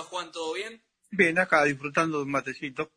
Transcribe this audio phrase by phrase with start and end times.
[0.00, 0.32] va, Juan?
[0.32, 0.82] ¿Todo bien?
[1.10, 2.92] Bien, acá disfrutando de un matecito.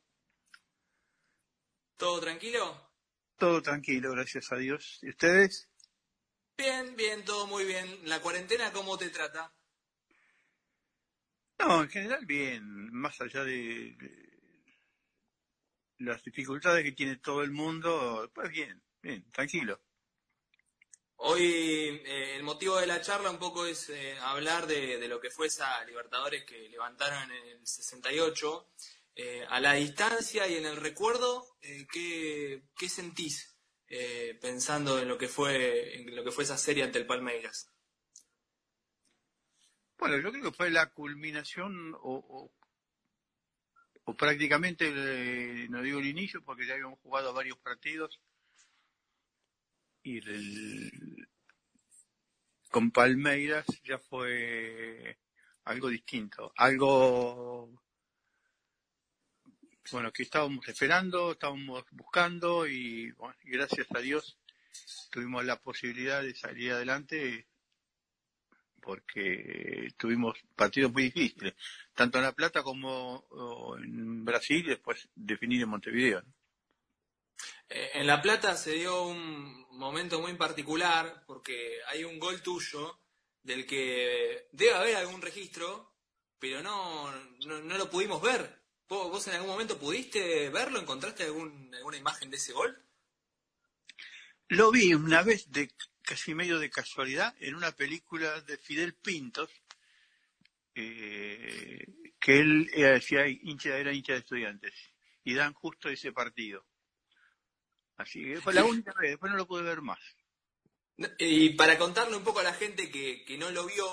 [1.97, 2.91] ¿Todo tranquilo?
[3.37, 4.99] Todo tranquilo, gracias a Dios.
[5.01, 5.69] ¿Y ustedes?
[6.57, 7.99] Bien, bien, todo muy bien.
[8.03, 9.53] ¿La cuarentena cómo te trata?
[11.59, 13.95] No, en general bien, más allá de,
[15.99, 19.81] las dificultades que tiene todo el mundo, pues bien, bien, tranquilo.
[21.25, 25.29] Hoy eh, el motivo de la charla un poco es eh, hablar de, lo que
[25.29, 28.67] fue esa Libertadores que levantaron en el 68.
[29.15, 33.55] Eh, a la distancia y en el recuerdo, ¿qué, ¿qué, sentís
[34.41, 37.71] pensando en lo que fue en lo que fue esa serie ante el Palmeiras?
[39.97, 42.51] Bueno, yo creo que fue la culminación o,
[44.03, 44.91] o, prácticamente,
[45.69, 48.19] no digo el inicio porque ya habíamos jugado varios partidos
[50.03, 50.19] y
[52.69, 55.17] con Palmeiras ya fue
[55.65, 57.69] algo distinto, algo
[59.91, 63.13] bueno que estábamos esperando, estábamos buscando y,
[63.43, 64.37] gracias a Dios
[65.11, 67.47] tuvimos la posibilidad de salir adelante
[68.81, 71.53] porque tuvimos partidos muy difíciles,
[71.93, 73.23] tanto en La Plata como
[73.77, 76.23] en Brasil y después definir en Montevideo.
[77.69, 82.99] Eh, en La Plata se dio un momento muy particular porque hay un gol tuyo
[83.41, 85.93] del que debe haber algún registro,
[86.39, 87.11] pero no,
[87.45, 88.61] no, lo pudimos ver.
[88.87, 90.79] ¿Vos, en algún momento pudiste verlo?
[90.79, 92.77] ¿Encontraste algún, alguna imagen de ese gol?
[94.49, 95.71] Lo vi una vez de
[96.03, 99.49] casi medio de casualidad en una película de Fidel Pintos,
[100.75, 101.85] eh,
[102.19, 104.73] que él era, hincha, era hincha de estudiantes,
[105.23, 106.65] y dan justo ese partido.
[107.97, 109.99] Así que fue la única vez, después no lo pude ver más.
[111.17, 113.85] Y para contarle un poco a la gente que, no lo vio,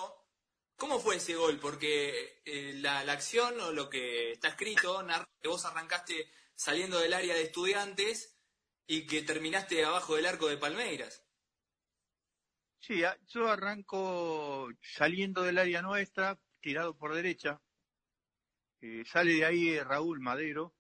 [0.77, 1.59] ¿cómo fue ese gol?
[1.59, 5.05] Porque eh, la, acción o lo que está escrito,
[5.41, 8.39] que vos arrancaste saliendo del área de estudiantes
[8.87, 11.25] y que terminaste abajo del arco de Palmeiras.
[12.81, 17.61] Sí, yo arranco saliendo del área nuestra, tirado por derecha.
[18.81, 20.75] Eh, sale de ahí Raúl Madero,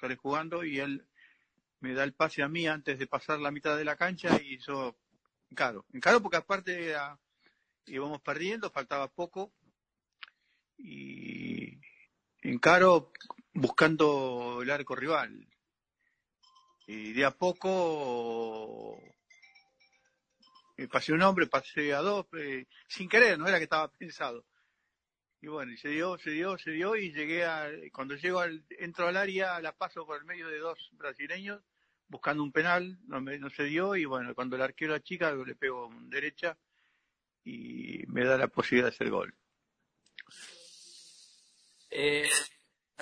[0.00, 1.06] sale jugando y él
[1.80, 4.58] me da el pase a mí antes de pasar la mitad de la cancha y
[4.58, 4.96] yo
[5.50, 5.84] encaro.
[5.92, 6.94] Encaro porque aparte
[7.86, 9.52] íbamos perdiendo, faltaba poco
[10.78, 11.78] y
[12.42, 13.12] encaro
[13.52, 15.48] buscando el arco rival.
[16.86, 19.00] Y de a poco
[20.76, 24.44] me pasé un hombre, pasé a dos, eh, sin querer, no era que estaba pensado.
[25.46, 28.64] Y bueno, y se dio, se dio, se dio y llegué a, cuando llego al,
[28.80, 31.62] entro al área, la paso por el medio de dos brasileños
[32.08, 35.88] buscando un penal, no, no se dio y bueno, cuando el arquero chica le pego
[36.08, 36.58] derecha
[37.44, 39.36] y me da la posibilidad de hacer gol.
[41.90, 42.28] Eh,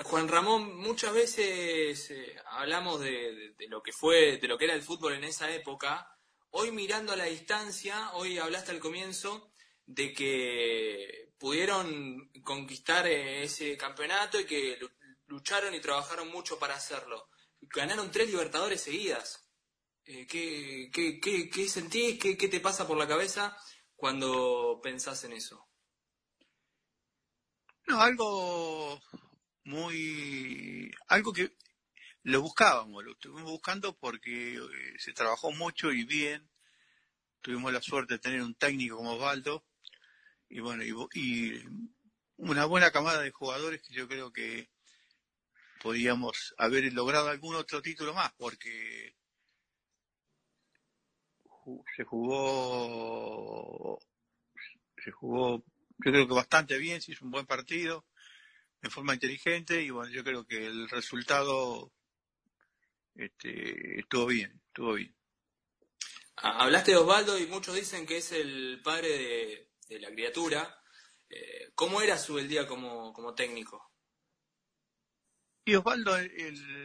[0.02, 4.82] Juan Ramón, muchas veces eh, hablamos de, lo que fue, de lo que era el
[4.82, 6.14] fútbol en esa época.
[6.50, 9.50] Hoy mirando a la distancia, hoy hablaste al comienzo
[9.86, 14.78] de que pudieron conquistar eh, ese campeonato y que
[15.26, 17.28] lucharon y trabajaron mucho para hacerlo
[17.72, 19.48] ganaron tres Libertadores seguidas.
[20.04, 22.18] Eh, ¿qué, qué, qué, qué, sentís?
[22.18, 23.56] ¿Qué, ¿Qué te pasa por la cabeza
[23.96, 25.66] cuando pensás en eso?
[27.86, 29.00] No, algo
[29.64, 30.90] muy...
[31.08, 31.54] algo que
[32.22, 34.60] lo buscábamos, lo estuvimos buscando porque eh,
[34.98, 36.50] se trabajó mucho y bien.
[37.40, 39.64] Tuvimos la suerte de tener un técnico como Osvaldo
[40.54, 41.64] y bueno, y
[42.36, 44.70] una buena camada de jugadores que yo creo que
[45.82, 49.16] podíamos haber logrado algún otro título más, porque
[51.96, 53.98] se jugó,
[55.04, 58.06] se jugó, yo creo que bastante bien, se hizo un buen partido,
[58.80, 61.90] en forma inteligente, y bueno, yo creo que el resultado
[63.16, 65.16] este, estuvo bien, estuvo bien.
[66.36, 70.80] Hablaste de Osvaldo y muchos dicen que es el padre de, la criatura.
[71.28, 73.94] Eh, ¿Cómo era su el día como, como técnico?
[75.66, 76.14] Y Osvaldo,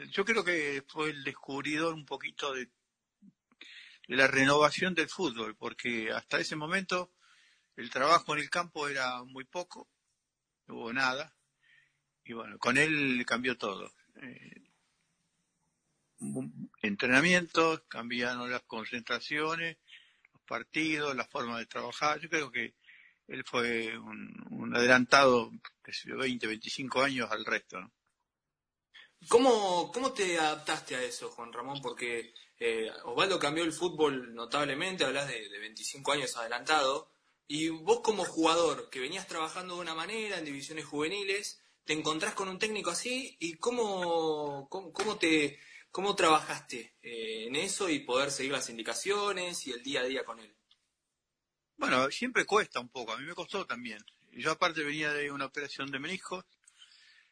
[0.10, 2.72] yo creo que fue el descubridor un poquito de,
[4.08, 7.12] la renovación del fútbol, porque hasta ese momento
[7.76, 9.90] el trabajo en el campo era muy poco,
[10.66, 11.36] no hubo nada,
[12.24, 13.92] y bueno, con él cambió todo.
[14.22, 14.70] Eh,
[16.82, 19.78] entrenamientos, cambiaron las concentraciones,
[20.32, 22.20] los partidos, la forma de trabajar.
[22.20, 22.76] Yo creo que
[23.30, 27.80] él fue un, adelantado, de 20, 25 años al resto.
[27.80, 27.92] ¿no?
[29.28, 31.82] ¿Cómo, ¿Cómo te adaptaste a eso, Juan Ramón?
[31.82, 37.12] Porque eh, Osvaldo cambió el fútbol notablemente, hablas de, de 25 años adelantado,
[37.48, 42.36] y vos como jugador que venías trabajando de una manera en divisiones juveniles, te encontrás
[42.36, 45.60] con un técnico así y cómo, cómo, te,
[45.90, 50.24] cómo trabajaste eh, en eso y poder seguir las indicaciones y el día a día
[50.24, 50.56] con él.
[51.80, 54.06] Bueno, siempre cuesta un poco, a mí me costó también.
[54.34, 56.46] Yo aparte venía de una operación de meniscos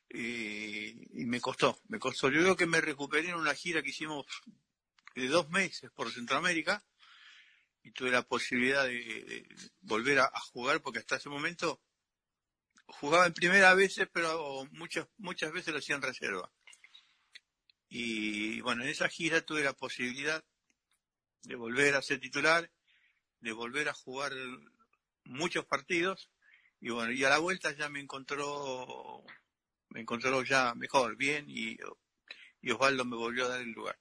[0.10, 2.30] y, y me costó, me costó.
[2.30, 4.26] Yo creo que me recuperé en una gira que hicimos
[5.16, 6.84] de dos meses por Centroamérica
[7.84, 9.48] y tuve la posibilidad de,
[9.82, 11.82] volver a, jugar porque hasta ese momento
[12.86, 16.52] jugaba en primera veces, pero muchas, muchas veces lo hacía en reserva.
[17.90, 20.44] Y bueno, en esa gira tuve la posibilidad
[21.44, 22.72] de volver a ser titular,
[23.39, 24.34] de volver a jugar
[25.24, 26.30] muchos partidos
[26.80, 29.24] y bueno, y a la vuelta ya me encontró,
[29.89, 31.78] me encontró ya mejor, bien y,
[32.62, 34.00] y Osvaldo me volvió a dar el lugar.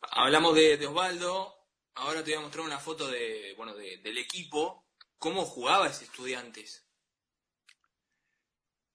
[0.00, 1.54] Hablamos de, Osvaldo,
[1.94, 4.86] ahora te voy a mostrar una foto de, bueno, del equipo.
[5.18, 6.86] ¿Cómo jugaba ese Estudiantes?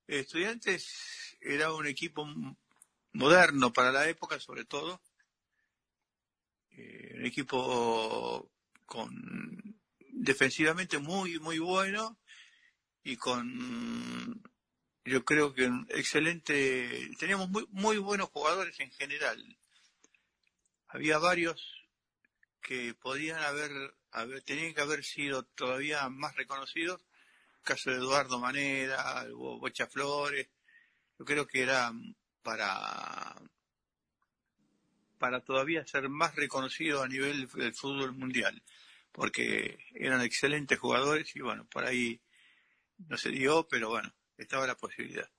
[0.07, 2.25] Estudiantes era un equipo
[3.13, 5.01] moderno para la época, sobre todo.
[6.71, 8.51] Eh, un equipo
[8.85, 9.79] con
[10.13, 12.17] defensivamente muy, muy bueno
[13.03, 14.41] y con,
[15.05, 19.57] yo creo que excelente, teníamos muy, muy buenos jugadores en general
[20.93, 21.87] había varios
[22.61, 23.71] que podían haber,
[24.11, 27.01] haber, tenían que haber sido todavía más reconocidos.
[27.59, 30.49] El caso de Eduardo Manera, Bocha Flores,
[31.17, 31.93] yo creo que era
[32.43, 33.35] para,
[35.21, 38.59] para todavía ser más reconocido a nivel del fútbol mundial,
[39.11, 42.19] porque eran excelentes jugadores y bueno, por ahí
[43.07, 45.29] no se dio, pero bueno, estaba la posibilidad.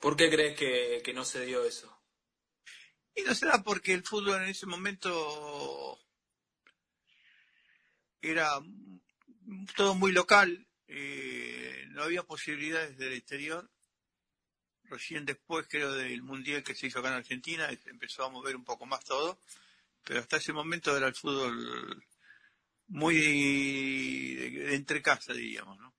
[0.00, 2.02] ¿Por qué crees que, que no se dio eso?
[3.14, 6.00] Y no será porque el fútbol en ese momento
[8.22, 8.58] era
[9.76, 13.70] todo muy local, eh, no había posibilidades del exterior.
[14.88, 18.64] Recién después, creo, del Mundial que se hizo acá en Argentina, empezó a mover un
[18.64, 19.40] poco más todo,
[20.04, 22.04] pero hasta ese momento era el fútbol
[22.88, 23.16] muy
[24.34, 25.94] de, entre casa, diríamos, ¿no?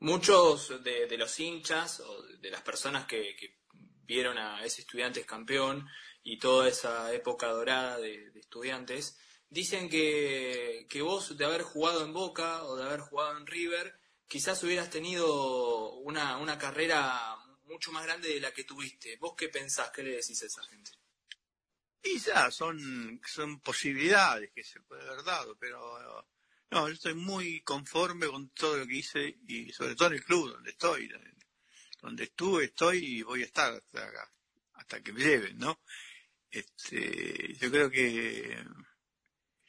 [0.00, 3.34] Muchos de, los hinchas o de las personas que
[4.08, 5.86] vieron a ese estudiantes campeón
[6.22, 9.18] y toda esa época dorada de, estudiantes,
[9.50, 13.98] dicen que, que, vos de haber jugado en Boca o de haber jugado en River,
[14.28, 19.16] quizás hubieras tenido una, una carrera mucho más grande de la que tuviste.
[19.16, 19.90] ¿Vos qué pensás?
[19.90, 20.92] ¿Qué le decís a esa gente?
[22.00, 26.26] Quizás son, son posibilidades que se puede haber dado, pero
[26.70, 30.24] no, yo estoy muy conforme con todo lo que hice y sobre todo en el
[30.24, 31.10] club donde estoy
[32.00, 34.32] donde estuve, estoy y voy a estar hasta,
[34.74, 35.80] hasta que me lleven, ¿no?
[36.50, 38.64] Este, yo creo que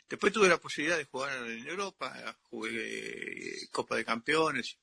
[0.10, 4.78] después tuve la posibilidad de jugar en Europa, jugué Copa de Campeones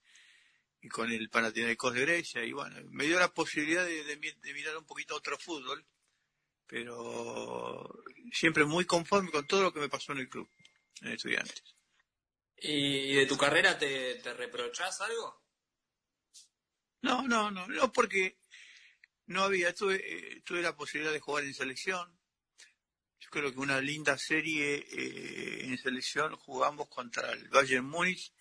[0.81, 4.17] y con el Panathinaikos de Grecia y bueno, me dio la posibilidad de,
[4.55, 5.85] mirar un poquito otro fútbol,
[6.67, 8.03] pero
[8.33, 10.49] siempre muy conforme con todo lo que me pasó en el club,
[11.03, 11.63] en Estudiantes.
[12.59, 15.43] ¿Y de tu carrera te, te reprochás algo?
[17.03, 18.39] No, no, no, no, porque
[19.27, 22.16] no había, tuve, eh, tuve la posibilidad de jugar en selección.
[23.19, 28.33] Yo creo que una linda serie eh, en selección jugamos contra el Bayern Múnich,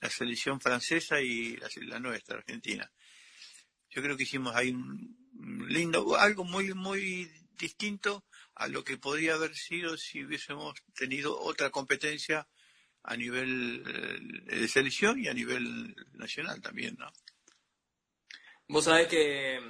[0.00, 2.90] la selección francesa y la, nuestra, Argentina.
[3.90, 9.34] Yo creo que hicimos ahí un lindo, algo muy, muy distinto a lo que podría
[9.34, 12.48] haber sido si hubiésemos tenido otra competencia
[13.04, 17.12] a nivel eh, de selección y a nivel nacional también, ¿no?
[18.68, 19.60] Vos sabés que,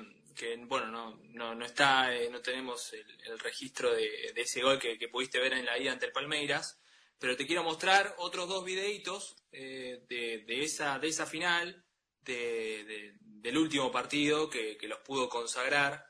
[0.66, 5.40] bueno, no, no, no, está, eh, no tenemos el, registro de, ese gol que, pudiste
[5.40, 6.80] ver en la ida ante el Palmeiras,
[7.18, 11.84] pero te quiero mostrar otros dos videitos eh, de, esa, de esa final,
[12.24, 16.06] del último partido que, los pudo consagrar.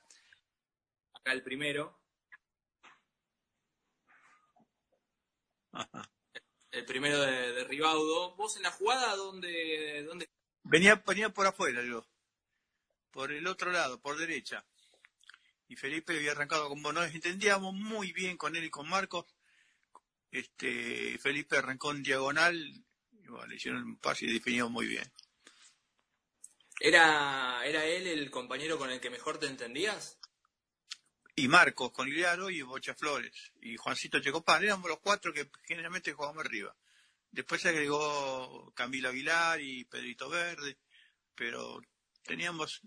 [1.14, 2.00] Acá el primero.
[6.70, 8.34] El primero de, Ribaudo.
[8.36, 10.04] ¿Vos en la jugada dónde...?
[10.06, 10.28] dónde...
[10.64, 12.06] Venía, venía por afuera, yo
[13.12, 14.64] por el otro lado, por derecha.
[15.68, 19.26] Y Felipe había arrancado como nos entendíamos muy bien con él y con Marcos.
[20.30, 22.56] Este, Felipe arrancó en diagonal
[23.12, 25.10] y bueno, le hicieron un pase y definió muy bien.
[26.80, 30.18] ¿Era, ¿Era él el compañero con el que mejor te entendías?
[31.36, 34.64] Y Marcos con Iliaro y Bocha Flores y Juancito Checopán.
[34.64, 36.74] Éramos los cuatro que generalmente jugábamos arriba.
[37.30, 40.76] Después se agregó Camilo Aguilar y Pedrito Verde,
[41.34, 41.80] pero
[42.22, 42.82] teníamos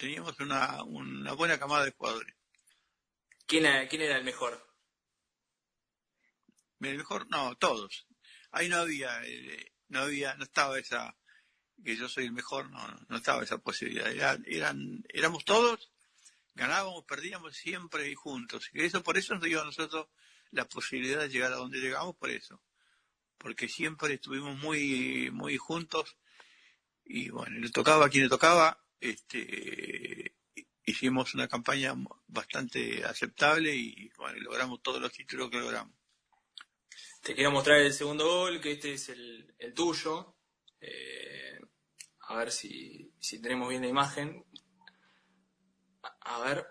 [0.00, 2.34] teníamos una, una buena camada de jugadores.
[3.46, 4.66] ¿Quién era, ¿Quién era el mejor?
[6.80, 8.06] El mejor, no, todos.
[8.50, 11.14] Ahí no había, eh, no había, no estaba esa,
[11.84, 14.10] que yo soy el mejor, no, no estaba esa posibilidad.
[14.46, 15.92] eran, éramos todos,
[16.54, 18.70] ganábamos, perdíamos siempre y juntos.
[18.72, 20.08] Y eso por eso nos dio a nosotros
[20.50, 22.62] la posibilidad de llegar a donde llegamos, por eso.
[23.36, 26.16] Porque siempre estuvimos muy, muy juntos
[27.04, 30.34] y bueno, le tocaba a quien le tocaba, este,
[30.84, 31.94] hicimos una campaña
[32.26, 35.94] bastante aceptable y bueno, logramos todos los títulos que logramos.
[37.22, 40.36] Te quiero mostrar el segundo gol, que este es el, tuyo.
[40.80, 41.60] Eh,
[42.28, 44.44] a ver si, si, tenemos bien la imagen.
[46.20, 46.66] A, ver.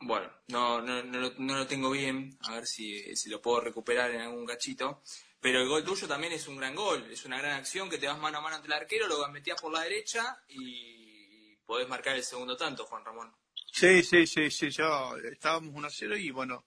[0.00, 2.36] Bueno, no, no, no, lo, tengo bien.
[2.40, 5.02] A ver si, si, lo puedo recuperar en algún cachito.
[5.42, 7.10] Pero el gol tuyo también es un gran gol.
[7.10, 9.60] Es una gran acción que te vas mano a mano ante el arquero, lo metías
[9.60, 13.34] por la derecha y podés marcar el segundo tanto, Juan Ramón.
[13.72, 14.70] Sí, sí, sí, sí.
[14.70, 16.64] Yo estábamos 1-0 y bueno,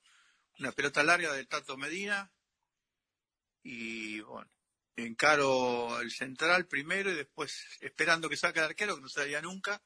[0.60, 2.29] una pelota larga de Tato Medina.
[3.63, 4.51] Y bueno,
[4.98, 9.82] encaro el central primero y después esperando que saque el arquero, que no salía nunca.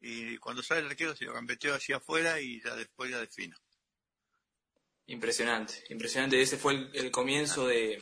[0.00, 3.56] Y cuando sale el arquero se lo gambeteó hacia afuera y ya después ya defino.
[5.10, 6.40] Impresionante, impresionante.
[6.40, 8.00] Ese fue el, comienzo de,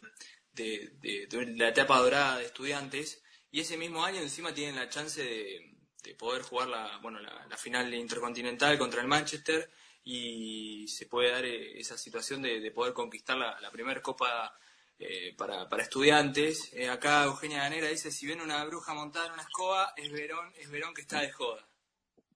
[0.55, 3.23] la etapa dorada de estudiantes.
[3.51, 7.93] Y ese mismo año encima tienen la chance de, poder jugar la, bueno, la, final
[7.95, 9.71] intercontinental contra el Manchester
[10.05, 14.55] y se puede dar eh, esa situación de, poder conquistar la primera Copa
[15.01, 16.73] eh, para, estudiantes.
[16.73, 20.53] Eh, acá Eugenia Ganera dice, si ven una bruja montada en una escoba, es Verón,
[20.57, 21.69] es Verón que está de joda.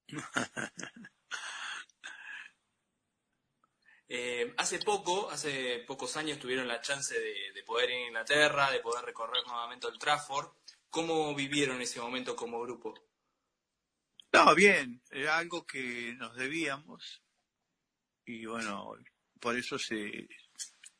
[4.09, 8.81] Eh, hace poco, hace pocos años tuvieron la chance de, poder ir a Inglaterra, de
[8.81, 10.49] poder recorrer nuevamente el Trafford.
[10.91, 12.95] ¿Cómo vivieron ese momento como grupo?
[14.33, 17.23] No, bien, era algo que nos debíamos
[18.25, 18.95] y bueno,
[19.41, 20.29] por eso se,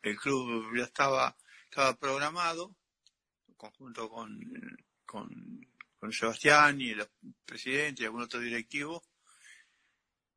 [0.03, 1.37] el club ya estaba
[1.73, 2.77] estaba programado,
[3.57, 4.39] conjunto con,
[5.07, 7.09] con, Sebastián y el
[7.47, 9.03] presidente y algún otro directivo.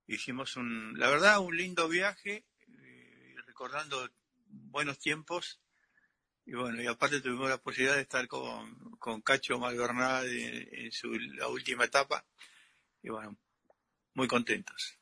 [0.07, 2.45] Hicimos un, la verdad, un lindo viaje,
[3.55, 4.09] recordando
[4.47, 5.61] buenos tiempos.
[6.45, 11.07] Y bueno, y aparte tuvimos la posibilidad de estar con, con Cacho Malvernal en, su,
[11.13, 12.25] la última etapa.
[13.01, 13.37] Y bueno,
[14.13, 14.99] muy contentos.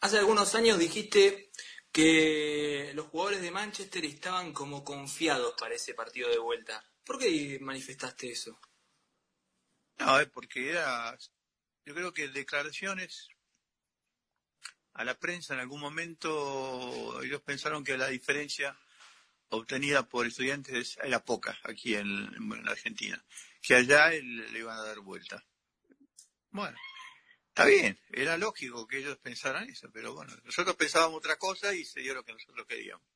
[0.00, 1.50] Hace algunos años dijiste
[1.90, 6.84] que los jugadores de Manchester estaban como confiados para ese partido de vuelta.
[7.04, 8.60] ¿Por qué manifestaste eso?
[9.98, 11.18] No, es porque era,
[11.84, 13.28] yo creo que declaraciones
[14.94, 18.76] a la prensa en algún momento ellos pensaron que la diferencia
[19.50, 23.22] obtenida por estudiantes era poca aquí en, en Argentina,
[23.62, 25.44] que allá le iban a dar vuelta.
[26.50, 26.78] Bueno,
[27.54, 31.84] Está bien, era lógico que ellos pensaran eso, pero bueno, nosotros pensábamos otra cosa y
[31.84, 33.06] se dio lo que nosotros queríamos.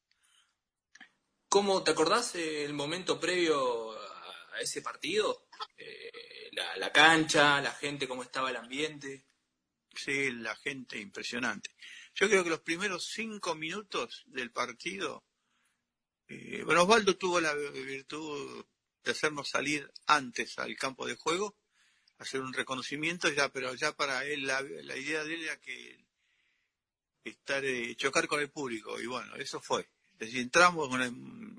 [1.49, 5.49] ¿Cómo te acordás el momento previo a ese partido?
[5.77, 9.27] Eh, la, cancha, la gente, cómo estaba el ambiente.
[9.99, 11.71] Sí, la gente impresionante.
[12.15, 15.25] Yo creo que los primeros cinco minutos del partido,
[16.29, 18.65] eh, bueno, Osvaldo tuvo la virtud
[19.03, 21.57] de hacernos salir antes al campo de juego
[22.19, 24.61] hacer un reconocimiento ya, pero ya para él la,
[24.97, 26.05] idea de él era que
[27.25, 29.89] estar eh, chocar con el público y bueno, eso fue.
[30.19, 30.89] Desde entramos,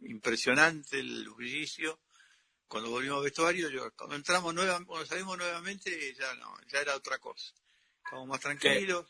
[0.03, 1.99] impresionante el bullicio.
[2.67, 6.95] Cuando volvimos al vestuario, yo, cuando entramos nuevamente, cuando salimos nuevamente, ya no, ya era
[6.95, 7.53] otra cosa.
[8.09, 9.05] Estábamos más tranquilos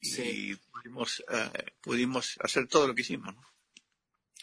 [0.00, 3.32] y pudimos, eh, pudimos hacer todo lo que hicimos.
[3.32, 3.40] ¿no?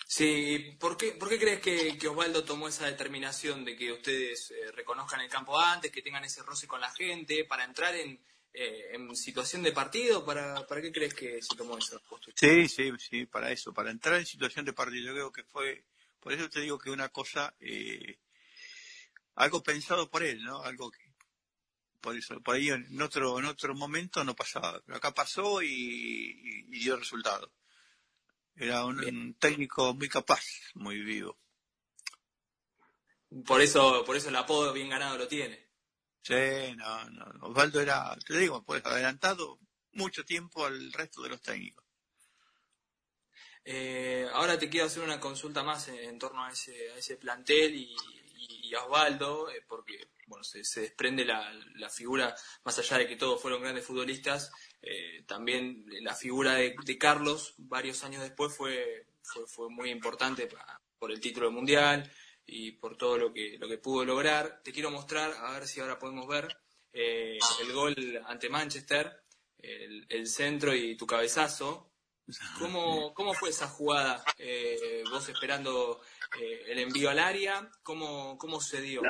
[0.07, 4.71] Sí, ¿por qué, por qué crees que, Osvaldo tomó esa determinación de que ustedes eh,
[4.71, 8.17] reconozcan el campo antes, que tengan ese roce con la gente, para entrar en,
[8.53, 10.23] eh, en situación de partido?
[10.23, 12.37] ¿Para, ¿Para qué crees que se tomó esa postura?
[12.39, 15.07] Sí, sí, sí, para eso, para entrar en situación de partido.
[15.07, 15.83] Yo creo que fue,
[16.21, 18.19] por eso te digo que una cosa, eh,
[19.35, 20.63] algo pensado por él, ¿no?
[20.63, 21.06] Algo que,
[22.01, 26.63] por eso, por ahí en otro, en otro momento no pasaba, pero acá pasó y
[26.69, 27.51] dio resultado.
[28.59, 31.37] Era un, técnico muy capaz, muy vivo.
[33.45, 35.67] Por eso, por eso el apodo bien ganado lo tiene.
[36.23, 37.47] Sí, no, no.
[37.47, 39.59] Osvaldo era, te digo, pues adelantado
[39.91, 41.85] mucho tiempo al resto de los técnicos.
[43.63, 47.75] Eh, ahora te quiero hacer una consulta más en, torno a ese, a ese plantel
[47.75, 47.95] y,
[48.75, 53.41] a Osvaldo, eh, porque bueno, se, desprende la, la, figura, más allá de que todos
[53.41, 59.07] fueron grandes futbolistas, eh, también la figura de, Carlos, varios años después, fue,
[59.47, 60.49] fue, muy importante
[60.99, 62.09] por el título mundial
[62.45, 64.61] y por todo lo que, lo que pudo lograr.
[64.63, 66.57] Te quiero mostrar, a ver si ahora podemos ver,
[66.93, 67.95] eh, el gol
[68.25, 69.23] ante Manchester,
[69.59, 71.91] el, centro y tu cabezazo.
[72.59, 74.23] ¿Cómo, cómo fue esa jugada?
[74.37, 76.01] Eh, vos esperando
[76.39, 79.01] eh, el envío al área, ¿cómo, cómo se dio?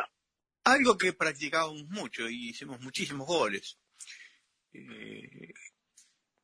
[0.64, 3.80] Algo que practicábamos mucho y hicimos muchísimos goles.
[4.74, 5.54] Eh,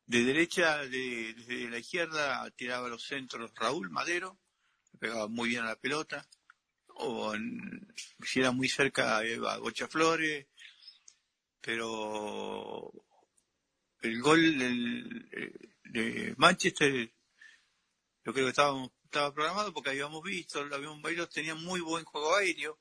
[0.06, 4.38] de derecha, de, desde la izquierda, tiraba los centros Raúl Madero,
[4.98, 6.26] pegaba muy bien a la pelota.
[6.96, 7.34] O
[8.24, 10.46] si era muy cerca, iba Gocha Flores.
[11.60, 12.92] Pero
[14.02, 14.58] el gol
[15.84, 17.10] de Manchester,
[18.24, 22.34] yo creo que estaba, estaba programado porque habíamos visto, habíamos bailado, tenía muy buen juego
[22.34, 22.80] aéreo,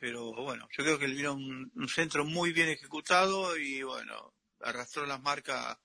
[0.00, 5.06] pero bueno, yo creo que le dieron un, centro muy bien ejecutado y bueno, arrastró
[5.06, 5.78] las marcas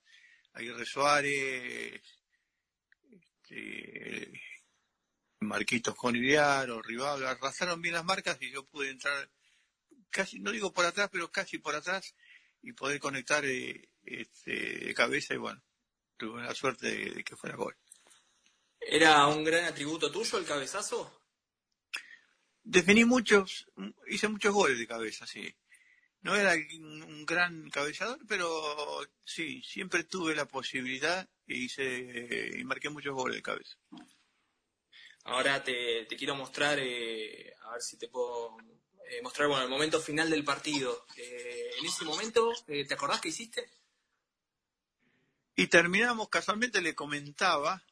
[0.54, 2.02] Aguirre Suárez,
[3.12, 4.42] este,
[5.42, 9.30] Marquitos o Rival, arrastraron bien las marcas y yo pude entrar
[10.10, 12.16] casi, no digo por atrás, pero casi por atrás
[12.64, 15.62] y poder conectar eh, este, de cabeza y bueno,
[16.18, 17.78] tuve la suerte de, que fuera gol.
[18.88, 21.22] ¿Era un gran atributo tuyo el cabezazo?
[22.64, 23.68] Definí muchos,
[24.08, 25.54] hice muchos goles de cabeza, sí.
[26.22, 32.90] No era un gran cabezador, pero sí, siempre tuve la posibilidad y hice y marqué
[32.90, 33.78] muchos goles de cabeza.
[35.26, 38.58] Ahora te, quiero mostrar, eh, a ver si te puedo
[39.10, 41.06] eh, mostrar bueno, el momento final del partido.
[41.18, 43.70] Eh, en ese momento, ¿te acordás que hiciste?
[45.56, 47.84] Y terminamos, casualmente le comentaba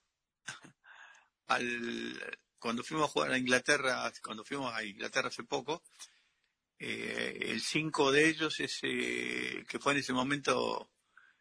[1.53, 5.83] al, cuando fuimos a jugar a Inglaterra, cuando fuimos a Inglaterra hace poco,
[6.79, 10.91] eh, el cinco de ellos, ese, que fue en ese momento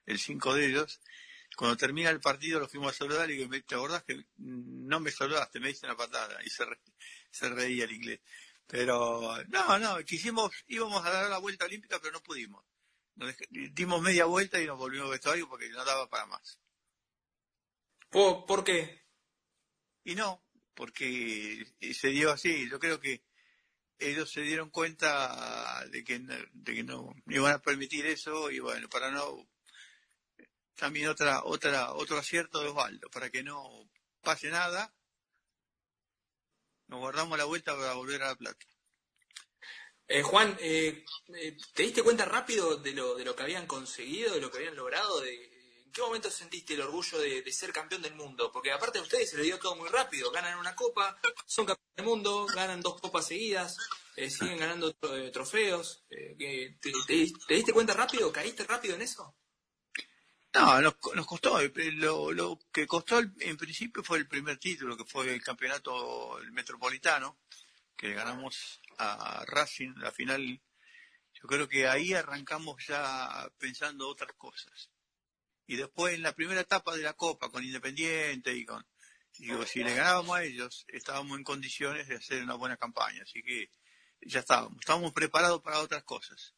[0.07, 1.01] el cinco de ellos,
[1.57, 5.11] cuando termina el partido lo fuimos a saludar y digo, ¿te acordás que no me
[5.11, 5.61] saludaste?
[5.61, 8.21] Me diste una patada y se, reía el inglés.
[8.67, 12.65] Pero no, no, quisimos, íbamos a dar la vuelta olímpica, pero no pudimos
[13.51, 16.59] dimos media vuelta y nos volvimos al vestuario porque no daba para más.
[18.11, 19.00] ¿Por, qué?
[20.05, 20.43] Y no,
[20.75, 22.69] porque se dio así.
[22.71, 23.23] Yo creo que
[23.99, 28.89] ellos se dieron cuenta de que, de que no iban a permitir eso y bueno,
[28.89, 29.47] para no
[30.75, 33.91] también otra otra otro acierto de Osvaldo, para que no
[34.23, 34.95] pase nada,
[36.89, 38.67] nos guardamos la vuelta para volver a la plata.
[40.09, 41.05] Eh, Juan, eh,
[41.37, 44.59] eh, ¿te diste cuenta rápido de lo, de lo que habían conseguido, de lo que
[44.59, 45.21] habían logrado?
[45.21, 45.50] De,
[45.91, 48.53] ¿En qué momento sentiste el orgullo de, ser campeón del mundo?
[48.53, 50.31] Porque aparte de ustedes se les dio todo muy rápido.
[50.31, 53.77] Ganan una copa, son campeones del mundo, ganan dos copas seguidas,
[54.15, 54.95] siguen ganando
[55.33, 56.05] trofeos.
[56.09, 56.79] Te,
[57.49, 58.31] diste cuenta rápido?
[58.31, 59.35] ¿Caíste rápido en eso?
[60.55, 60.95] No, nos,
[61.27, 61.61] costó.
[61.61, 67.41] Lo, lo, que costó en principio fue el primer título, que fue el campeonato metropolitano,
[67.97, 70.63] que ganamos a Racing, la final,
[71.33, 74.89] yo creo que ahí arrancamos ya pensando otras cosas.
[75.71, 78.85] Y después en la primera etapa de la Copa, con Independiente y con,
[79.39, 83.41] digo, si le ganábamos a ellos, estábamos en condiciones de hacer una buena campaña, así
[83.41, 83.71] que
[84.21, 86.57] ya estábamos, estábamos preparados para otras cosas.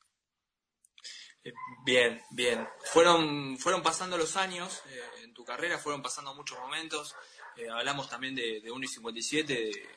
[1.84, 2.66] Bien, bien.
[2.86, 7.14] Fueron, fueron pasando los años eh, en tu carrera, fueron pasando muchos momentos.
[7.58, 9.88] Eh, hablamos también de, de 1 y 57, de,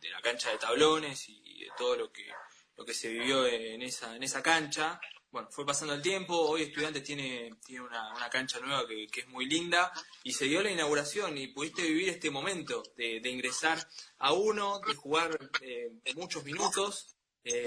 [0.00, 2.26] de, la cancha de tablones y, de todo lo que,
[2.74, 4.98] lo que se vivió en esa, en esa cancha.
[5.30, 9.28] Bueno, fue pasando el tiempo, hoy Estudiantes tiene, tiene una, una cancha nueva que, es
[9.28, 13.86] muy linda y se dio la inauguración y pudiste vivir este momento de, ingresar
[14.18, 17.16] a uno, de jugar eh, muchos minutos.
[17.44, 17.64] Eh,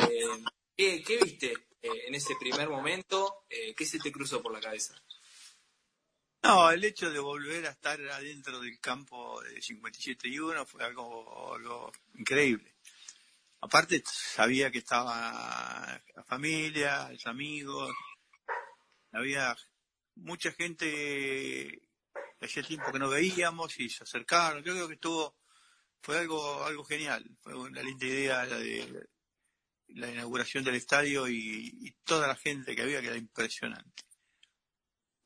[0.76, 3.44] ¿qué, viste eh, en ese primer momento?
[3.50, 4.96] ¿Qué se te cruzó por la cabeza?
[6.42, 10.84] No, el hecho de volver a estar adentro del campo de 57 y 1 fue
[10.84, 12.74] algo, algo increíble.
[13.62, 17.94] Aparte, sabía que estaba la familia, los amigos,
[19.12, 19.56] había
[20.16, 20.86] mucha gente
[22.40, 24.64] que hacía tiempo que no veíamos y se acercaron.
[24.64, 25.36] Yo creo que estuvo,
[26.02, 29.10] fue algo, algo genial, fue una linda idea la de
[29.90, 34.04] la inauguración del estadio y, toda la gente que había que era impresionante.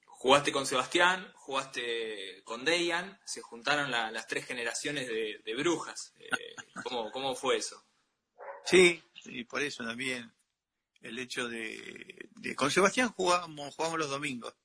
[0.05, 6.13] Jugaste con Sebastián, jugaste con Dejan, se juntaron las tres generaciones de, brujas.
[6.17, 7.85] Eh, ¿cómo, fue eso?
[8.65, 10.31] Sí, y por eso también
[11.01, 14.55] el hecho de, con Sebastián jugamos, jugamos los domingos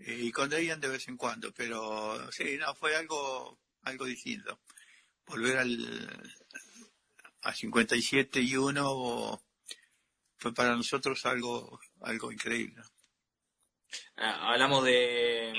[0.00, 4.60] eh, y con Dejan de vez en cuando, pero sí, no, fue algo, algo distinto.
[5.24, 6.34] Volver al,
[7.42, 9.42] a 57 y 1
[10.36, 12.82] fue para nosotros algo, algo increíble.
[14.16, 15.52] Ah, hablamos de,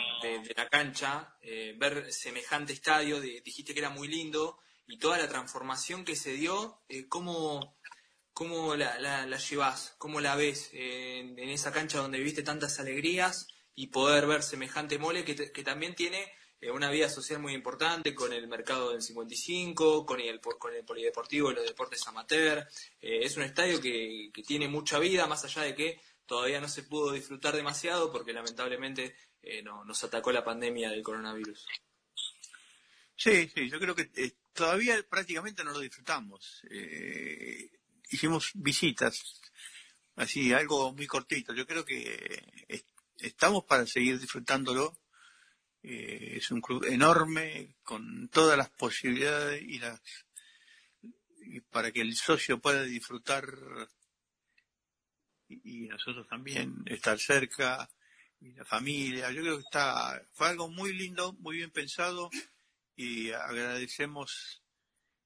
[0.56, 6.06] la cancha, eh, ver semejante estadio, dijiste que era muy lindo y toda la transformación
[6.06, 7.76] que se dio, eh, ¿cómo,
[8.78, 9.96] la, la, llevas?
[9.98, 15.26] ¿Cómo la ves en, esa cancha donde viviste tantas alegrías y poder ver semejante mole
[15.26, 20.22] que, también tiene eh, una vida social muy importante con el mercado del 55, con
[20.22, 22.66] el, con el polideportivo y los deportes amateur.
[23.02, 26.84] Eh, es un estadio que, tiene mucha vida, más allá de que todavía no se
[26.84, 31.68] pudo disfrutar demasiado porque lamentablemente eh, no, nos atacó la pandemia del coronavirus.
[33.18, 34.10] Sí, sí, yo creo que
[34.54, 36.62] todavía prácticamente no lo disfrutamos.
[38.10, 39.42] hicimos visitas,
[40.16, 41.54] así, algo muy cortito.
[41.54, 42.86] Yo creo que
[43.20, 44.96] estamos para seguir disfrutándolo
[45.84, 50.02] eh, es un club enorme con todas las posibilidades y las
[51.72, 53.46] para que el socio pueda disfrutar
[55.48, 57.90] y, nosotros también estar cerca
[58.42, 59.32] y la familia.
[59.32, 62.30] Yo creo que está fue algo muy lindo, muy bien pensado
[62.98, 64.62] y agradecemos.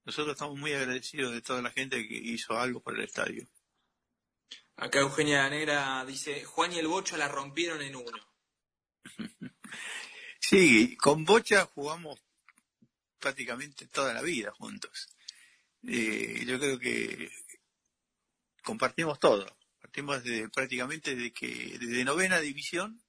[0.04, 3.48] Nosotros estamos muy agradecidos de toda la gente que hizo algo por el estadio.
[4.76, 8.28] Acá Eugenia Negra dice, Juan y el Bocho la rompieron en uno.
[10.44, 12.20] Sí, con Bocha jugamos
[13.20, 15.16] prácticamente toda la vida juntos.
[15.88, 17.32] Eh, yo creo que
[18.62, 19.46] compartimos todo.
[19.80, 23.02] Partimos de, prácticamente desde que desde novena división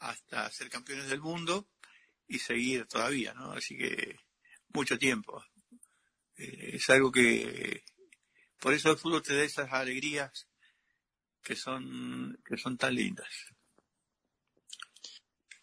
[0.00, 1.66] hasta ser campeones del mundo
[2.28, 3.52] y seguir todavía, ¿no?
[3.52, 4.16] Así que
[4.68, 5.42] mucho tiempo.
[6.36, 7.84] Eh, es algo que
[8.60, 10.48] por eso el fútbol te da esas alegrías
[11.42, 13.28] que son que son tan lindas.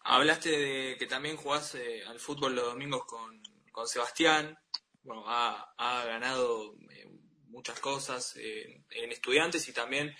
[0.08, 3.42] Hablaste de que también jugás eh, al fútbol los domingos con,
[3.88, 4.56] Sebastián.
[5.02, 7.08] Bueno, ha, ganado eh,
[7.48, 10.14] muchas cosas eh, en estudiantes y también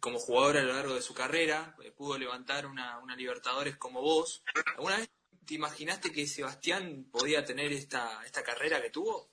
[0.00, 1.76] como jugador a lo largo de su carrera.
[1.96, 4.42] pudo levantar una, Libertadores como vos.
[4.76, 5.10] ¿Alguna vez
[5.46, 9.32] te imaginaste que Sebastián podía tener esta, esta carrera que tuvo?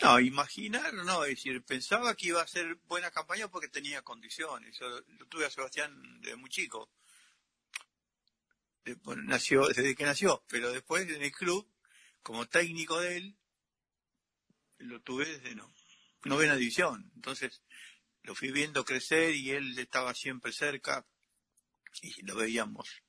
[0.00, 4.78] No, imaginar no, es decir, pensaba que iba a ser buena campaña porque tenía condiciones.
[4.78, 6.90] Yo lo tuve a Sebastián desde muy chico
[9.24, 11.66] nació desde que nació, pero después en el club,
[12.22, 13.36] como técnico de él,
[14.78, 15.72] lo tuve desde no,
[16.24, 17.10] novena división.
[17.14, 17.62] Entonces
[18.22, 21.06] lo fui viendo crecer y él estaba siempre cerca
[22.02, 23.02] y lo veíamos,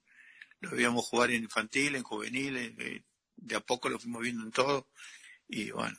[0.62, 3.04] lo veíamos jugar en infantil, en juvenil, eh,
[3.36, 4.90] de a poco lo fuimos viendo en todo
[5.48, 5.98] y bueno,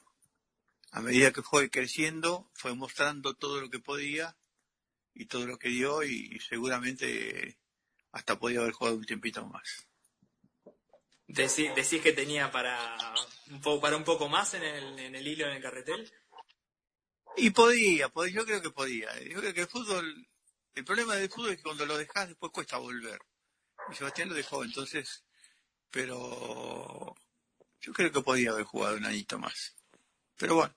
[0.93, 4.37] a medida que fue creciendo, fue mostrando todo lo que podía
[5.15, 7.59] y todo lo que dio y seguramente
[8.13, 9.87] hasta podía haber jugado un tiempito más.
[11.33, 13.15] ¿Decís, que tenía para
[13.51, 16.13] un, poco, para un poco más en el, en el hilo, en el carretel?
[17.37, 19.09] Y podía, podía, yo creo que podía.
[19.21, 20.29] Yo creo que el fútbol,
[20.75, 23.21] el problema del fútbol es que cuando lo dejas después cuesta volver.
[23.95, 25.25] Sebastián lo dejó, entonces,
[25.91, 27.15] pero
[27.81, 29.75] yo creo que podía haber jugado un añito más.
[30.37, 30.75] Pero bueno,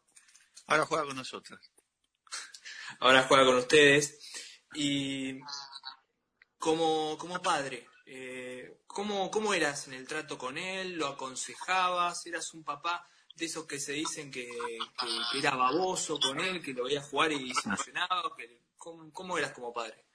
[0.68, 1.60] ahora juega con nosotros.
[3.00, 4.20] Ahora juega con ustedes.
[4.76, 5.40] Y
[6.58, 10.96] como, como padre, eh, ¿cómo, ¿cómo eras en el trato con él?
[10.98, 12.26] ¿Lo aconsejabas?
[12.26, 14.50] ¿Eras un papá de esos que se dicen que,
[15.36, 18.24] era baboso con él, que lo veía jugar y se emocionaba?
[18.78, 20.06] ¿cómo, eras como padre?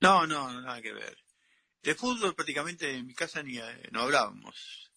[0.00, 1.16] No, no, nada que ver.
[1.82, 4.90] De fútbol prácticamente en mi casa ni eh, no hablábamos.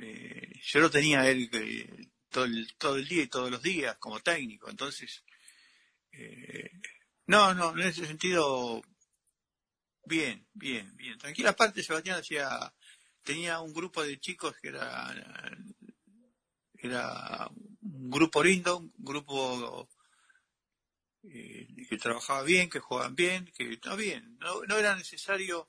[0.00, 1.50] Eh, yo lo tenía él
[2.30, 5.22] todo, el, todo el día y todos los días como técnico, entonces...
[7.26, 8.82] no, no, en ese sentido
[10.06, 11.18] Bien, bien, bien.
[11.18, 12.72] Tranquila aparte, Sebastián hacía,
[13.24, 15.12] tenía un grupo de chicos que era,
[16.74, 17.50] era
[17.82, 19.88] un grupo lindo, un grupo
[21.24, 24.38] eh, que trabajaba bien, que jugaban bien, que estaba bien.
[24.38, 25.66] No, no era necesario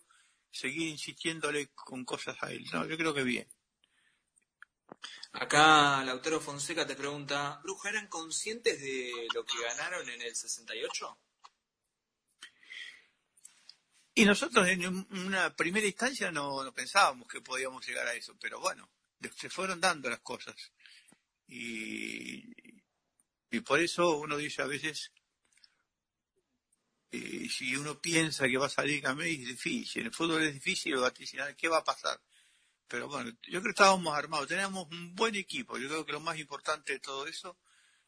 [0.52, 2.66] seguir insistiéndole con cosas a él.
[2.74, 3.48] No, yo creo que bien.
[5.34, 11.20] Acá Lautaro Fonseca te pregunta, ¿Bruja eran conscientes de lo que ganaron en el 68?
[14.16, 18.90] Y nosotros en una primera instancia no, pensábamos que podíamos llegar a eso, pero bueno,
[19.36, 20.56] se fueron dando las cosas.
[21.48, 22.44] Y,
[23.52, 25.12] y por eso uno dice a veces,
[27.12, 30.54] eh, si uno piensa que va a salir campeón es difícil, en el fútbol es
[30.54, 32.20] difícil vaticinar qué va a pasar.
[32.88, 36.20] Pero bueno, yo creo que estábamos armados, teníamos un buen equipo, yo creo que lo
[36.22, 37.58] más importante de todo eso,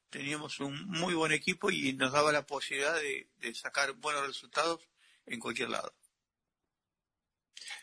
[0.09, 4.81] teníamos un muy buen equipo y nos daba la posibilidad de sacar buenos resultados
[5.25, 5.93] en cualquier lado.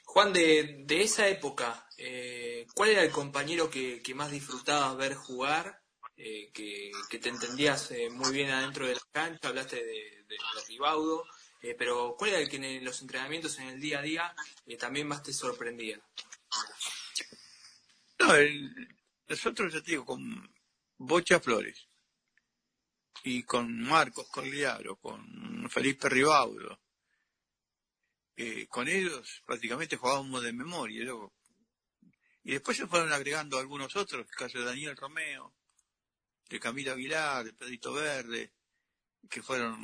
[0.05, 5.83] Juan, de, de esa época, eh, ¿cuál era el compañero que, más disfrutabas ver jugar?
[6.19, 10.37] Eh, que, te entendías eh, muy bien adentro de la cancha, hablaste de, de,
[10.69, 11.27] Ribaudo,
[11.79, 14.35] pero ¿cuál era el que en los entrenamientos, en el día a día,
[14.79, 16.01] también más te sorprendía?
[18.19, 18.33] No,
[19.29, 20.51] nosotros, ya te digo, con
[20.99, 21.89] Bocha Flores
[23.25, 26.81] y con Marcos Corliaro, con Felipe Ribaudo,
[28.37, 31.13] eh, con ellos prácticamente jugábamos de memoria.
[32.45, 35.55] Y después se fueron agregando algunos otros, el caso de Daniel Romeo,
[36.49, 38.53] de Camila Aguilar, de Pedrito Verde,
[39.29, 39.77] que fueron,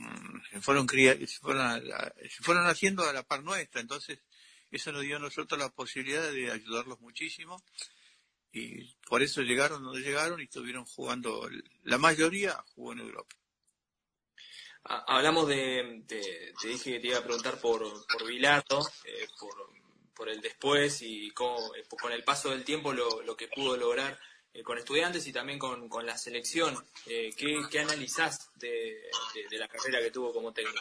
[0.61, 1.83] fueron, se fueron,
[2.29, 3.81] se fueron haciendo a la par nuestra.
[3.81, 4.21] Entonces,
[4.71, 7.63] eso nos dio a nosotros la posibilidad de ayudarlos muchísimo.
[8.53, 11.49] Y por eso llegaron donde llegaron y estuvieron jugando,
[11.85, 13.37] la mayoría jugó en Europa.
[14.85, 19.55] Ah, hablamos de, te dije que te iba a preguntar por, por Bilardo, eh, por,
[20.15, 23.77] por el después y con, eh, con el paso del tiempo lo, lo que pudo
[23.77, 24.19] lograr
[24.55, 26.77] eh, con estudiantes y también con, con la selección.
[27.07, 29.11] Eh, ¿qué, ¿qué, analizás de,
[29.51, 30.81] de, la carrera que tuvo como técnico?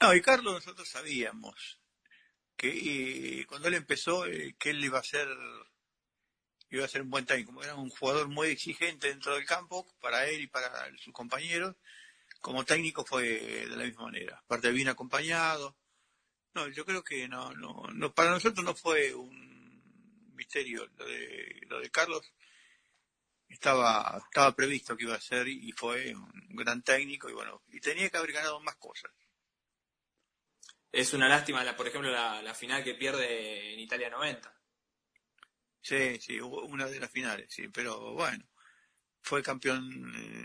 [0.00, 1.78] No, y Carlos nosotros sabíamos
[2.56, 4.24] que cuando él empezó
[4.58, 5.28] que él iba a ser
[6.70, 10.26] iba a ser un buen técnico, era un jugador muy exigente dentro del campo para
[10.26, 11.76] él y para sus compañeros,
[12.40, 15.76] como técnico fue de la misma manera, aparte bien acompañado,
[16.54, 19.51] no, yo creo que no, no, no, para nosotros no fue un
[20.42, 22.32] misterio lo de, lo de Carlos.
[23.48, 27.80] Estaba, estaba previsto que iba a ser y fue un gran técnico y bueno, y
[27.80, 29.10] tenía que haber ganado más cosas.
[30.90, 34.54] Es una lástima, la, por ejemplo, la, la final que pierde en Italia 90.
[35.80, 38.44] Sí, sí, una de las finales, sí, pero bueno,
[39.20, 39.90] fue campeón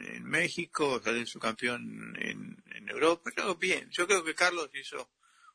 [0.08, 5.12] en México, salió su campeón en, en Europa, creo bien, yo creo que Carlos hizo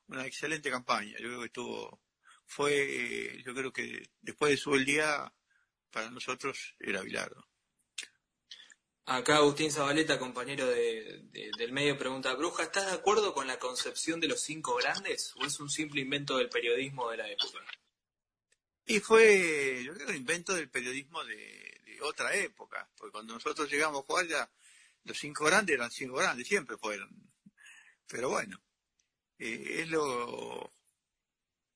[0.08, 1.16] una excelente campaña.
[1.18, 2.00] Yo creo que estuvo,
[2.46, 5.32] fue, yo creo que después de su el día,
[5.90, 7.46] para nosotros era Bilardo.
[9.04, 11.24] Acá Agustín Zabaleta, compañero de,
[11.58, 15.44] del medio, pregunta, Bruja, ¿estás de acuerdo con la concepción de los cinco grandes o
[15.44, 17.58] es un simple invento del periodismo de la época?
[18.86, 23.70] Y fue, yo creo, un invento del periodismo de, de otra época, porque cuando nosotros
[23.70, 24.50] llegamos a jugar ya
[25.04, 27.10] los cinco grandes eran cinco grandes, siempre fueron.
[28.06, 28.60] Pero bueno,
[29.38, 30.72] eh, es lo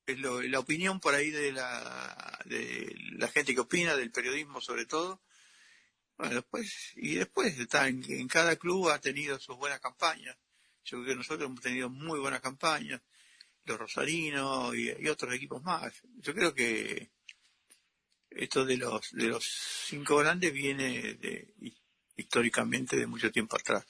[0.07, 4.61] es lo, la opinión por ahí de la de la gente que opina del periodismo
[4.61, 5.21] sobre todo.
[6.17, 10.37] Bueno después y después está en, cada club ha tenido sus buenas campañas.
[10.85, 13.03] Yo creo que nosotros hemos tenido muy buenas campañas
[13.65, 15.93] los rosarinos y, otros equipos más.
[16.19, 17.11] Yo creo que
[18.31, 21.53] esto de los de los cinco grandes viene de,
[22.17, 23.85] históricamente de mucho tiempo atrás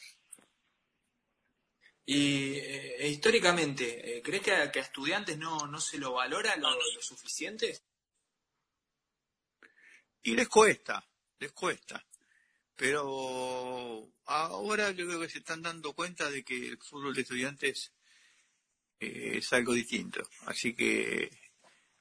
[2.08, 6.54] y eh, históricamente, eh, ¿crees que a, que a, estudiantes no, no se lo valora
[6.54, 7.80] lo, lo, suficiente?
[10.22, 11.04] Y les cuesta,
[11.40, 12.06] les cuesta.
[12.76, 17.92] Pero ahora yo creo que se están dando cuenta de que el fútbol de estudiantes
[19.00, 20.22] eh, es algo distinto.
[20.46, 21.30] Así que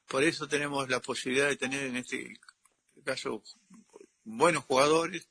[0.05, 2.39] por eso tenemos la posibilidad de tener en este
[3.03, 3.41] caso
[4.23, 5.29] buenos jugadores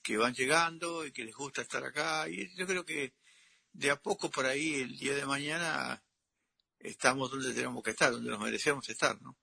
[0.00, 2.28] que van llegando y que les gusta estar acá.
[2.28, 3.14] Y yo creo que
[3.72, 6.02] de a poco por ahí el día de mañana
[6.78, 9.36] estamos donde tenemos que estar, donde nos merecemos estar, ¿no?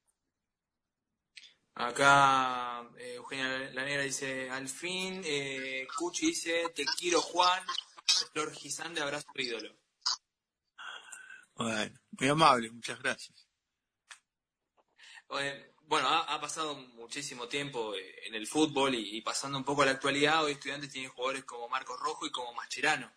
[1.76, 7.63] Acá eh, Eugenia Lanera dice, al fin, eh, Cuchi dice, te quiero Juan,
[8.34, 9.74] Flor Gisande, abrazo ídolo.
[11.56, 13.48] Bueno, muy amable, muchas gracias.
[15.39, 19.84] Eh, bueno, ha, pasado muchísimo tiempo eh, en el fútbol y, y, pasando un poco
[19.84, 23.12] a la actualidad, hoy estudiantes tienen jugadores como Marcos Rojo y como Mascherano.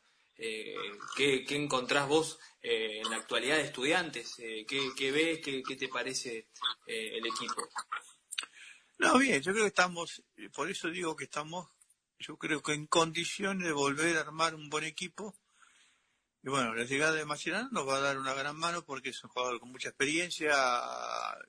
[0.45, 0.75] Eh,
[1.15, 4.41] ¿qué, encontrás vos eh, en la actualidad de estudiantes?
[4.41, 5.39] Eh, ¿qué, ves?
[5.39, 6.49] Qué, te parece
[6.85, 7.69] el equipo?
[8.99, 10.21] No, bien, yo creo que estamos,
[10.53, 11.69] por eso digo que estamos,
[12.19, 15.39] yo creo que en condiciones de volver a armar un buen equipo.
[16.43, 19.23] Y bueno, la llegada de Mascherano nos va a dar una gran mano porque es
[19.23, 20.57] un jugador con mucha experiencia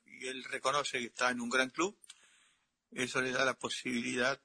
[0.05, 1.97] y él reconoce que está en un gran club.
[2.91, 4.39] Eso le da la posibilidad,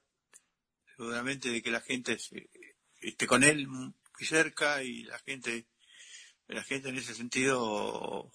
[0.97, 2.17] seguramente, de que la gente
[2.99, 3.67] esté con él
[4.25, 5.67] cerca y la gente,
[6.47, 8.31] la gente en ese sentido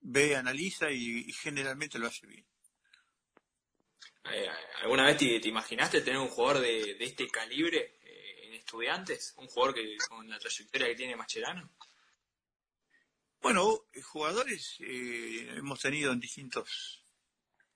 [0.00, 2.46] ve, analiza y, generalmente lo hace bien.
[4.32, 4.48] Eh,
[4.82, 9.34] ¿Alguna vez te, imaginaste tener un jugador de, este calibre eh, en estudiantes?
[9.36, 11.70] ¿Un jugador que con la trayectoria que tiene Mascherano?
[13.40, 17.04] Bueno, jugadores eh, hemos tenido en distintos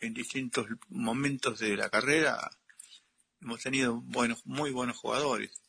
[0.01, 2.51] en distintos momentos de la carrera
[3.40, 5.62] hemos tenido buenos muy buenos jugadores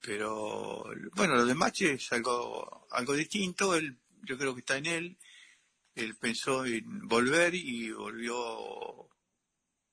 [0.00, 4.86] pero bueno, lo de Mache es algo, algo distinto, él, yo creo que está en
[4.86, 5.18] él,
[5.94, 8.36] él pensó en volver y volvió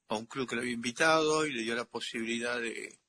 [0.10, 3.00] a un club que lo había invitado y le dio la posibilidad de,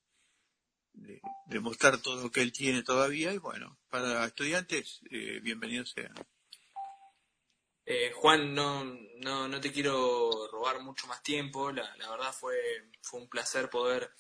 [0.92, 3.32] de, mostrar todo lo que él tiene todavía.
[3.32, 6.12] Y bueno, para estudiantes, eh, bienvenido sea.
[7.86, 8.84] Eh, Juan, no,
[9.20, 12.56] no, no te quiero robar mucho más tiempo, la, la verdad fue,
[13.02, 14.10] fue un placer poder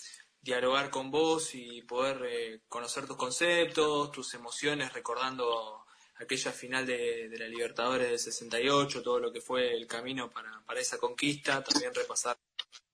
[0.44, 7.30] dialogar con vos y poder eh, conocer tus conceptos, tus emociones, recordando aquella final de,
[7.38, 11.94] la Libertadores del 68, todo lo que fue el camino para, para esa conquista, también
[11.94, 12.38] repasar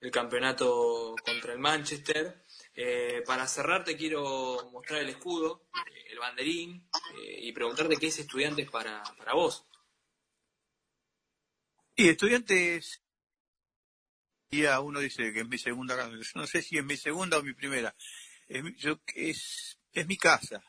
[0.01, 2.45] el campeonato contra el Manchester.
[2.73, 6.89] Eh, para cerrar te quiero mostrar el escudo, eh, el banderín,
[7.43, 9.67] y preguntarte qué es estudiantes para, para vos.
[11.97, 13.03] Y estudiantes,
[14.51, 17.53] ya uno dice que es mi segunda no sé si es mi segunda o mi
[17.53, 17.95] primera,
[18.49, 20.63] es, yo, es, es mi casa.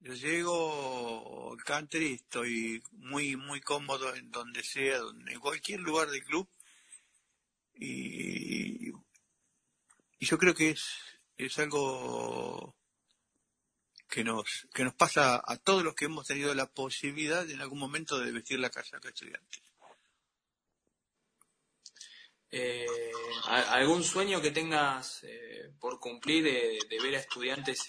[0.00, 6.24] Yo llego al country, estoy muy, muy cómodo en donde sea, en cualquier lugar del
[6.24, 6.48] club.
[7.74, 8.90] Y,
[10.18, 10.86] y yo creo que es,
[11.36, 12.76] es algo
[14.08, 17.78] que nos, que nos pasa a todos los que hemos tenido la posibilidad en algún
[17.78, 19.65] momento de vestir la casa de estudiantes.
[22.50, 22.86] Eh,
[23.44, 27.86] ¿Algún sueño que tengas eh, por cumplir de, ver a estudiantes,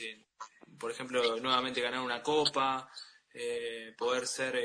[0.80, 2.90] por ejemplo, nuevamente ganar una copa,
[3.34, 4.60] eh, poder ser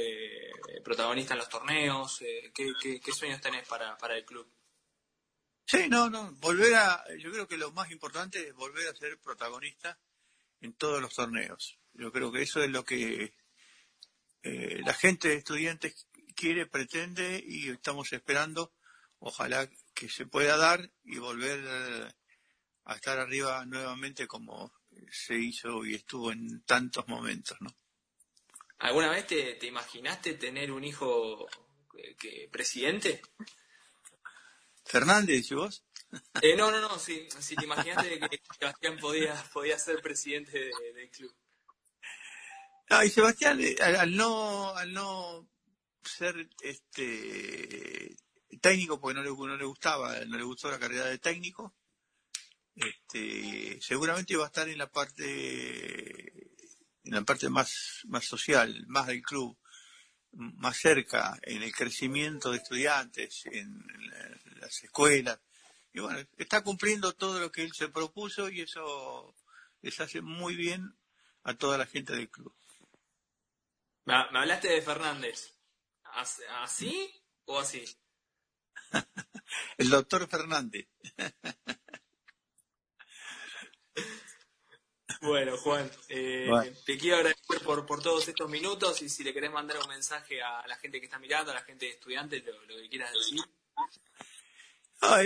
[0.82, 2.22] protagonista en los torneos?
[2.54, 4.50] ¿qué, sueños tenés para, para el club?
[5.64, 9.18] Sí, no, no, volver a, yo creo que lo más importante es volver a ser
[9.20, 9.98] protagonista
[10.60, 11.78] en todos los torneos.
[11.94, 13.34] Yo creo que eso es lo que
[14.42, 18.72] la gente de estudiantes quiere, pretende y estamos esperando.
[19.24, 22.12] Ojalá que se pueda dar y volver eh,
[22.86, 24.72] a estar arriba nuevamente como
[25.12, 27.72] se hizo y estuvo en tantos momentos, ¿no?
[28.78, 31.46] ¿Alguna vez te, imaginaste tener un hijo
[31.96, 33.22] eh, que, presidente?
[34.84, 35.84] Fernández, ¿y vos?
[36.42, 41.32] Eh, no, no, no, si, te imaginaste que Sebastián podía, podía ser presidente del club.
[42.90, 45.48] No, y Sebastián, al, no, al no
[46.02, 48.16] ser este
[48.60, 51.74] técnico porque no le, no le gustaba, no le gustó la carrera de técnico.
[52.74, 56.52] Este, seguramente iba a estar en la parte
[57.04, 59.58] en la parte más, más social, más del club,
[60.32, 63.84] más cerca, en el crecimiento de estudiantes, en,
[64.60, 65.40] las escuelas.
[65.92, 69.34] Y bueno, está cumpliendo todo lo que él se propuso y eso
[69.80, 70.96] les hace muy bien
[71.42, 72.54] a toda la gente del club.
[74.04, 75.52] Me, hablaste de Fernández.
[76.04, 77.10] ¿Así
[77.46, 77.84] o así?
[79.78, 80.86] El doctor Fernández.
[85.20, 86.50] Bueno, Juan, eh,
[86.84, 90.42] te quiero agradecer por, por todos estos minutos y si le querés mandar un mensaje
[90.42, 93.40] a la gente que está mirando, a la gente de estudiantes, lo, que quieras decir.
[95.00, 95.22] Ah,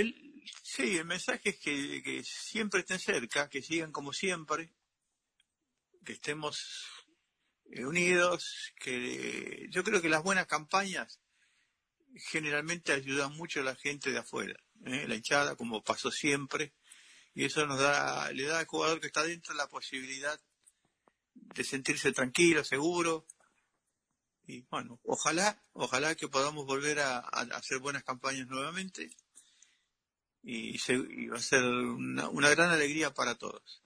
[0.63, 4.75] sí, el mensaje es que, que siempre estén cerca, que sigan como siempre,
[6.05, 6.85] que estemos
[7.79, 11.21] unidos, que yo creo que las buenas campañas
[12.19, 15.07] generalmente ayuda mucho a la gente de afuera, ¿eh?
[15.09, 16.73] la hinchada, como pasó siempre,
[17.35, 20.41] y eso nos da, le da al jugador que está dentro la posibilidad
[21.35, 23.27] de sentirse tranquilo, seguro,
[24.47, 29.11] y bueno, ojalá, ojalá que podamos volver a, hacer buenas campañas nuevamente,
[30.43, 30.79] y,
[31.29, 33.83] va a ser una, gran alegría para todos.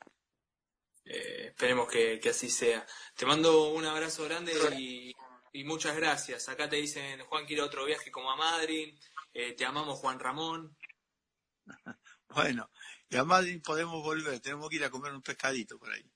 [1.06, 2.86] Eh, esperemos que, que, así sea.
[3.16, 5.16] Te mando un abrazo grande y
[5.52, 6.48] y muchas gracias.
[6.48, 8.98] Acá te dicen, Juan quiere otro viaje como a Madrid,
[9.32, 10.76] eh, te amamos Juan Ramón.
[12.32, 12.70] Bueno,
[13.08, 16.08] y a Madrid podemos volver, tenemos que ir a comer un pescadito por ahí.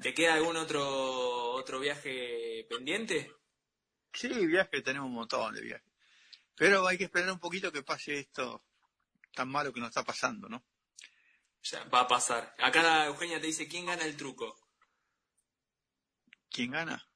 [0.00, 3.30] ¿Te queda algún otro otro viaje pendiente?
[4.14, 5.92] Sí, viaje, tenemos un montón de viajes.
[6.54, 8.64] Pero hay que esperar un poquito que pase esto
[9.34, 10.64] tan malo que nos está pasando, ¿no?
[11.62, 12.54] Ya, va a pasar.
[12.58, 14.58] Acá Eugenia te dice, ¿quién gana el truco?
[16.48, 17.06] ¿Quién gana?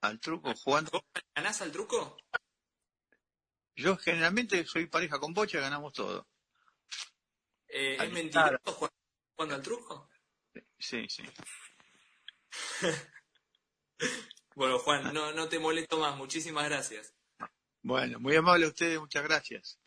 [0.00, 1.04] Al truco jugando.
[1.34, 2.16] ¿Ganás al truco?
[3.76, 6.26] Yo generalmente soy pareja con Bocha, ganamos todo.
[7.68, 10.10] Eh, ¿Es mentira jugando al truco?
[10.78, 11.22] Sí, sí.
[14.54, 16.16] bueno, Juan, no, no te molesto más.
[16.16, 17.14] Muchísimas gracias.
[17.82, 19.78] Bueno, muy amable a ustedes, muchas gracias.